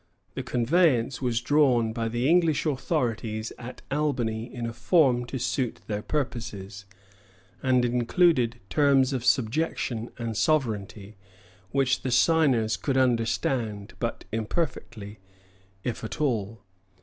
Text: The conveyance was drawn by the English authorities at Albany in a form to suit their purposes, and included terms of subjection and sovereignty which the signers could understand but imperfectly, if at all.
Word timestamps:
The 0.33 0.41
conveyance 0.41 1.21
was 1.21 1.41
drawn 1.41 1.93
by 1.93 2.07
the 2.07 2.27
English 2.27 2.65
authorities 2.65 3.53
at 3.59 3.83
Albany 3.91 4.51
in 4.51 4.65
a 4.65 4.73
form 4.73 5.25
to 5.27 5.37
suit 5.37 5.81
their 5.85 6.01
purposes, 6.01 6.85
and 7.61 7.85
included 7.85 8.59
terms 8.67 9.13
of 9.13 9.23
subjection 9.23 10.09
and 10.17 10.35
sovereignty 10.35 11.17
which 11.69 12.01
the 12.01 12.09
signers 12.09 12.77
could 12.77 12.97
understand 12.97 13.93
but 13.99 14.25
imperfectly, 14.31 15.19
if 15.83 16.03
at 16.03 16.19
all. 16.19 16.63